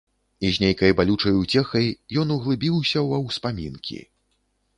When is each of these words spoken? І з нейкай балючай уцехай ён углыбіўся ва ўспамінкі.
І 0.47 0.49
з 0.55 0.61
нейкай 0.63 0.95
балючай 0.99 1.35
уцехай 1.41 1.85
ён 2.23 2.33
углыбіўся 2.37 3.05
ва 3.11 3.21
ўспамінкі. 3.27 4.01